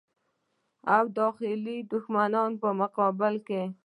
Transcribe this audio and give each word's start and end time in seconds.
او 0.95 1.03
داخلي 1.19 1.77
دښمنانو 1.91 2.59
په 2.61 2.69
مقابل 2.81 3.35
کې. 3.47 3.63